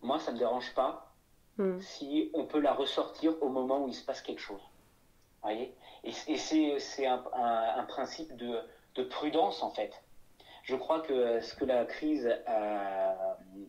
moi, 0.00 0.18
ça 0.18 0.30
ne 0.30 0.36
me 0.36 0.38
dérange 0.38 0.74
pas 0.74 1.14
hmm. 1.58 1.78
si 1.80 2.30
on 2.32 2.46
peut 2.46 2.60
la 2.60 2.72
ressortir 2.72 3.34
au 3.42 3.50
moment 3.50 3.84
où 3.84 3.88
il 3.88 3.94
se 3.94 4.04
passe 4.04 4.22
quelque 4.22 4.40
chose. 4.40 4.62
Voyez? 5.42 5.74
Et, 6.04 6.12
c'est 6.12 7.06
un, 7.06 7.84
principe 7.86 8.34
de, 8.36 8.62
prudence, 9.10 9.62
en 9.62 9.70
fait. 9.70 9.92
Je 10.62 10.74
crois 10.74 11.00
que 11.00 11.40
ce 11.40 11.54
que 11.54 11.64
la 11.64 11.84
crise 11.84 12.28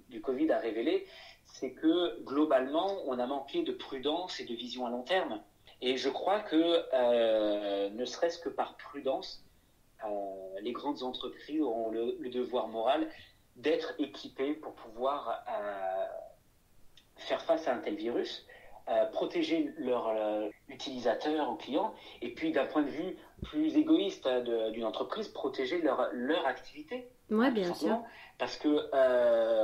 du 0.09 0.21
Covid 0.21 0.51
a 0.51 0.59
révélé, 0.59 1.05
c'est 1.45 1.73
que 1.73 2.23
globalement, 2.23 2.97
on 3.07 3.19
a 3.19 3.25
manqué 3.27 3.63
de 3.63 3.73
prudence 3.73 4.39
et 4.39 4.45
de 4.45 4.53
vision 4.53 4.85
à 4.85 4.89
long 4.89 5.03
terme. 5.03 5.41
Et 5.81 5.97
je 5.97 6.09
crois 6.09 6.39
que, 6.39 6.85
euh, 6.93 7.89
ne 7.89 8.05
serait-ce 8.05 8.39
que 8.39 8.49
par 8.49 8.77
prudence, 8.77 9.43
les 10.61 10.71
grandes 10.71 11.03
entreprises 11.03 11.61
auront 11.61 11.89
le, 11.91 12.29
devoir 12.29 12.67
moral 12.67 13.07
d'être 13.55 13.93
équipées 13.99 14.53
pour 14.53 14.73
pouvoir 14.73 15.43
euh, 15.49 16.05
faire 17.17 17.41
face 17.41 17.67
à 17.67 17.75
un 17.75 17.79
tel 17.79 17.95
virus, 17.95 18.45
euh, 18.87 19.05
protéger 19.07 19.73
leurs 19.77 20.49
utilisateurs 20.69 21.49
ou 21.51 21.55
clients, 21.55 21.93
et 22.21 22.33
puis 22.33 22.51
d'un 22.51 22.65
point 22.65 22.83
de 22.83 22.89
vue 22.89 23.17
plus 23.43 23.77
égoïste 23.77 24.27
d'une 24.27 24.85
entreprise, 24.85 25.27
protéger 25.27 25.81
leur, 25.81 26.09
leur 26.13 26.45
activité. 26.45 27.07
Oui, 27.29 27.51
bien 27.51 27.73
sûr. 27.73 28.01
Parce 28.37 28.57
que 28.57 28.89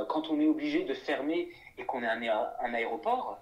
quand 0.04 0.30
on 0.30 0.40
est 0.40 0.46
obligé 0.46 0.84
de 0.84 0.94
fermer 0.94 1.50
et 1.78 1.84
qu'on 1.84 2.02
est 2.02 2.08
un, 2.08 2.46
un 2.60 2.74
aéroport, 2.74 3.40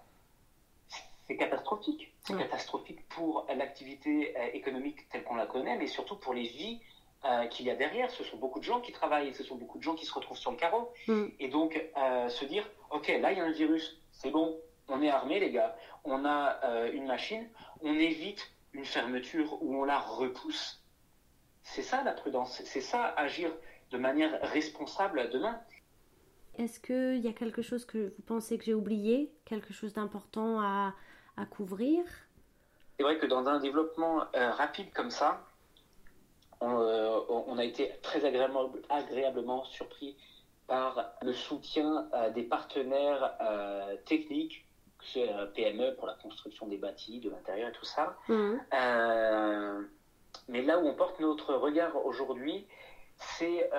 c'est 1.27 1.37
catastrophique. 1.37 2.13
C'est 2.27 2.37
catastrophique 2.37 3.07
pour 3.09 3.47
l'activité 3.57 4.35
euh, 4.37 4.49
économique 4.53 5.09
telle 5.11 5.25
qu'on 5.25 5.37
la 5.37 5.47
connaît, 5.47 5.77
mais 5.77 5.87
surtout 5.87 6.17
pour 6.17 6.35
les 6.35 6.49
vies 6.49 6.81
euh, 7.25 7.47
qu'il 7.47 7.67
y 7.67 7.71
a 7.71 7.77
derrière. 7.77 8.11
Ce 8.11 8.25
sont 8.25 8.37
beaucoup 8.37 8.59
de 8.59 8.65
gens 8.65 8.81
qui 8.81 8.93
travaillent, 8.93 9.35
ce 9.35 9.43
sont 9.43 9.57
beaucoup 9.57 9.79
de 9.79 9.83
gens 9.83 9.95
qui 9.95 10.07
se 10.07 10.13
retrouvent 10.13 10.39
sur 10.39 10.51
le 10.51 10.57
carreau. 10.57 10.93
Mm. 11.09 11.25
Et 11.41 11.49
donc, 11.49 11.81
euh, 11.97 12.29
se 12.29 12.45
dire, 12.45 12.69
OK, 12.91 13.09
là, 13.09 13.33
il 13.33 13.39
y 13.39 13.41
a 13.41 13.45
un 13.45 13.53
virus, 13.53 13.99
c'est 14.13 14.31
bon, 14.31 14.59
on 14.89 15.03
est 15.03 15.09
armé, 15.09 15.41
les 15.41 15.51
gars, 15.51 15.77
on 16.05 16.27
a 16.27 16.61
une 16.93 17.07
machine, 17.07 17.49
on 17.81 17.95
évite 17.95 18.53
une 18.75 18.85
fermeture 18.85 19.63
ou 19.63 19.81
on 19.81 19.85
la 19.85 19.99
repousse. 19.99 20.83
C'est 21.63 21.83
ça 21.83 22.03
la 22.03 22.13
prudence, 22.13 22.61
c'est 22.67 22.83
ça 22.83 23.07
agir 23.17 23.51
de 23.91 23.97
manière 23.97 24.39
responsable 24.43 25.31
demain. 25.31 25.59
Est-ce 26.59 26.79
qu'il 26.81 27.25
y 27.25 27.29
a 27.29 27.33
quelque 27.33 27.63
chose 27.63 27.85
que 27.85 28.15
vous 28.17 28.23
pensez 28.27 28.59
que 28.59 28.65
j'ai 28.65 28.75
oublié, 28.75 29.33
quelque 29.45 29.73
chose 29.73 29.93
d'important 29.93 30.61
à, 30.61 30.95
à 31.37 31.47
couvrir? 31.47 32.05
C'est 32.97 33.03
vrai 33.03 33.19
que 33.19 33.27
dans 33.27 33.49
un 33.49 33.59
développement 33.59 34.25
rapide 34.35 34.93
comme 34.93 35.11
ça, 35.11 35.45
on, 36.61 37.59
a 37.59 37.65
été 37.65 37.93
très 38.03 38.25
agréablement 38.25 39.65
surpris 39.65 40.17
par 40.67 41.13
le 41.23 41.33
soutien 41.33 42.09
des 42.35 42.45
partenaires 42.45 43.37
techniques, 44.07 44.67
que 44.99 45.05
ce 45.05 45.27
soit 45.27 45.47
PME 45.55 45.95
pour 45.97 46.07
la 46.07 46.15
construction 46.15 46.67
des 46.67 46.79
bâtis, 46.79 47.21
de 47.21 47.31
l'intérieur 47.31 47.69
et 47.69 47.73
tout 47.73 47.85
ça. 47.85 48.17
Mmh. 48.29 48.55
mais 50.49 50.63
là 50.63 50.79
où 50.79 50.87
on 50.87 50.95
porte 50.95 51.21
notre 51.21 51.55
regard 51.55 52.05
aujourd'hui, 52.07 52.67
c'est 53.19 53.71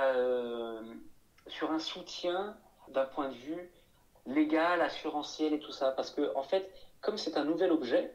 sur 1.48 1.72
un 1.72 1.80
soutien 1.80 2.58
d'un 2.90 3.06
point 3.06 3.30
de 3.30 3.36
vue 3.36 3.72
légal, 4.26 4.82
assurantiel 4.82 5.54
et 5.54 5.60
tout 5.60 5.72
ça. 5.72 5.92
Parce 5.92 6.12
que, 6.12 6.36
en 6.36 6.44
fait, 6.44 6.70
comme 7.02 7.18
c'est 7.18 7.38
un 7.38 7.46
nouvel 7.46 7.72
objet 7.72 8.14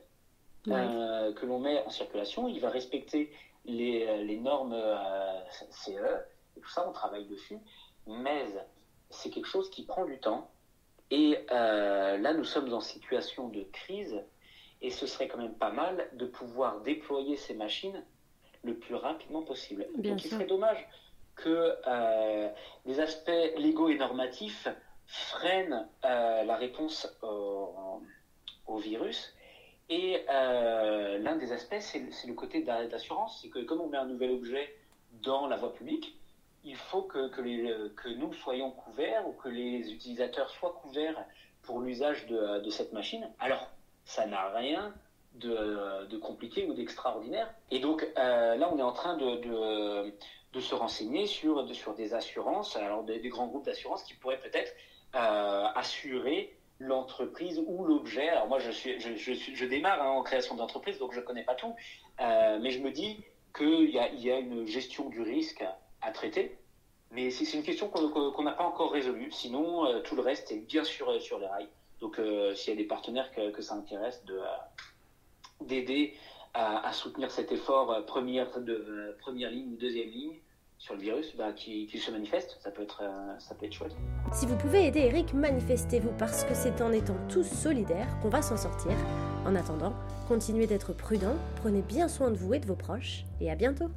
euh, 0.68 1.32
que 1.32 1.46
l'on 1.46 1.58
met 1.58 1.82
en 1.84 1.90
circulation, 1.90 2.48
il 2.48 2.60
va 2.60 2.70
respecter 2.70 3.32
les, 3.64 4.06
euh, 4.06 4.22
les 4.22 4.38
normes 4.38 4.74
euh, 4.74 5.40
CE 5.70 5.90
et 6.56 6.60
tout 6.60 6.68
ça, 6.68 6.86
on 6.88 6.92
travaille 6.92 7.26
dessus. 7.26 7.58
Mais 8.06 8.44
c'est 9.10 9.30
quelque 9.30 9.48
chose 9.48 9.70
qui 9.70 9.84
prend 9.84 10.04
du 10.04 10.18
temps. 10.18 10.50
Et 11.12 11.44
là, 11.50 12.32
nous 12.34 12.44
sommes 12.44 12.72
en 12.72 12.80
situation 12.80 13.48
de 13.48 13.62
crise 13.72 14.22
et 14.80 14.90
ce 14.90 15.06
serait 15.06 15.26
quand 15.26 15.38
même 15.38 15.54
pas 15.54 15.72
mal 15.72 16.08
de 16.12 16.24
pouvoir 16.24 16.80
déployer 16.82 17.36
ces 17.36 17.54
machines 17.54 18.04
le 18.62 18.74
plus 18.74 18.94
rapidement 18.94 19.42
possible. 19.42 19.86
Donc, 19.96 20.24
il 20.24 20.30
serait 20.30 20.46
dommage 20.46 20.86
que 21.42 21.76
les 22.86 23.00
aspects 23.00 23.30
légaux 23.56 23.88
et 23.88 23.96
normatifs 23.96 24.68
freinent 25.06 25.88
la 26.02 26.56
réponse 26.56 27.08
au, 27.22 28.76
virus 28.78 29.34
et 29.90 30.24
euh, 30.30 31.18
l'un 31.18 31.34
des 31.34 31.50
aspects, 31.52 31.80
c'est 31.80 32.26
le 32.26 32.34
côté 32.34 32.62
d'assurance. 32.62 33.40
C'est 33.42 33.48
que 33.48 33.58
comme 33.58 33.80
on 33.80 33.88
met 33.88 33.98
un 33.98 34.06
nouvel 34.06 34.30
objet 34.30 34.72
dans 35.24 35.48
la 35.48 35.56
voie 35.56 35.74
publique, 35.74 36.16
il 36.62 36.76
faut 36.76 37.02
que, 37.02 37.28
que, 37.28 38.08
nous 38.10 38.32
soyons 38.32 38.70
couverts 38.70 39.26
ou 39.26 39.32
que 39.32 39.48
les 39.48 39.92
utilisateurs 39.92 40.48
soient 40.50 40.78
couverts 40.80 41.24
pour 41.62 41.80
l'usage 41.80 42.26
de, 42.28 42.70
cette 42.70 42.92
machine. 42.92 43.28
Alors, 43.40 43.68
ça 44.04 44.26
n'a 44.26 44.50
rien 44.50 44.94
de, 45.34 46.16
compliqué 46.18 46.66
ou 46.66 46.74
d'extraordinaire. 46.74 47.52
Et 47.72 47.80
donc 47.80 48.06
euh, 48.16 48.54
là, 48.54 48.70
on 48.72 48.78
est 48.78 48.82
en 48.82 48.92
train 48.92 49.16
de, 49.16 50.14
se 50.58 50.74
renseigner 50.74 51.26
sur, 51.26 51.72
sur 51.74 51.94
des 51.94 52.12
assurances, 52.14 52.76
alors 52.76 53.04
des, 53.04 53.20
grands 53.28 53.46
groupes 53.46 53.64
d'assurance 53.64 54.02
qui 54.02 54.14
pourraient 54.14 54.40
peut-être 54.40 54.74
euh, 55.14 55.66
assurer 55.76 56.56
l'entreprise 56.80 57.62
ou 57.64 57.84
l'objet. 57.84 58.28
Alors 58.28 58.48
moi, 58.48 58.58
je, 58.58 58.70
suis, 58.70 58.98
je, 58.98 59.14
je, 59.14 59.32
je 59.32 59.64
démarre 59.64 60.02
hein, 60.02 60.10
en 60.10 60.22
création 60.22 60.56
d'entreprise, 60.56 60.98
donc 60.98 61.12
je 61.12 61.20
ne 61.20 61.24
connais 61.24 61.44
pas 61.44 61.54
tout. 61.54 61.74
Euh, 62.20 62.58
mais 62.60 62.70
je 62.70 62.80
me 62.80 62.90
dis 62.90 63.22
qu'il 63.56 63.90
y 63.90 63.98
a, 63.98 64.12
y 64.12 64.30
a 64.30 64.38
une 64.38 64.66
gestion 64.66 65.08
du 65.08 65.22
risque 65.22 65.64
à 66.02 66.10
traiter. 66.10 66.56
Mais 67.12 67.30
c'est 67.30 67.56
une 67.56 67.62
question 67.62 67.88
qu'on 67.88 68.42
n'a 68.42 68.52
pas 68.52 68.64
encore 68.64 68.92
résolue. 68.92 69.30
Sinon, 69.30 69.84
euh, 69.84 70.00
tout 70.00 70.16
le 70.16 70.22
reste 70.22 70.50
est 70.52 70.58
bien 70.58 70.84
sûr 70.84 71.20
sur 71.20 71.38
les 71.38 71.46
rails. 71.46 71.68
Donc, 72.00 72.18
s'il 72.54 72.72
y 72.72 72.72
a 72.72 72.76
des 72.76 72.86
partenaires 72.86 73.30
que, 73.32 73.50
que 73.50 73.60
ça 73.60 73.74
intéresse 73.74 74.24
d'aider 75.60 76.16
à, 76.54 76.92
soutenir 76.92 77.30
cet 77.30 77.52
effort 77.52 78.04
première, 78.06 78.60
de, 78.60 79.16
première 79.20 79.50
ligne 79.50 79.72
ou 79.72 79.76
deuxième 79.76 80.08
ligne, 80.08 80.40
sur 80.80 80.94
le 80.94 81.00
virus 81.00 81.36
bah, 81.36 81.52
qui, 81.52 81.86
se 81.86 82.10
manifeste. 82.10 82.58
Ça 82.60 82.70
peut, 82.70 82.82
être, 82.82 83.02
euh, 83.04 83.38
ça 83.38 83.54
peut 83.54 83.66
être 83.66 83.74
chouette. 83.74 83.94
Si 84.32 84.46
vous 84.46 84.56
pouvez 84.56 84.86
aider 84.86 85.00
Eric, 85.00 85.34
manifestez-vous 85.34 86.12
parce 86.18 86.44
que 86.44 86.54
c'est 86.54 86.80
en 86.80 86.90
étant 86.90 87.16
tous 87.28 87.44
solidaires 87.44 88.08
qu'on 88.20 88.30
va 88.30 88.40
s'en 88.40 88.56
sortir. 88.56 88.92
En 89.44 89.54
attendant, 89.54 89.94
continuez 90.26 90.66
d'être 90.66 90.94
prudents, 90.94 91.36
prenez 91.56 91.82
bien 91.82 92.08
soin 92.08 92.30
de 92.30 92.36
vous 92.36 92.54
et 92.54 92.58
de 92.58 92.66
vos 92.66 92.76
proches 92.76 93.24
et 93.40 93.50
à 93.50 93.54
bientôt 93.54 93.90